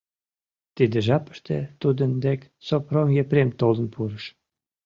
[0.75, 4.25] Тиде жапыште тудын дек Сопром Епрем толын пурыш.